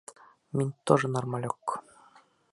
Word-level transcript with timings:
Мин 0.53 0.69
тоже 0.85 1.07
нормалёк. 1.15 1.63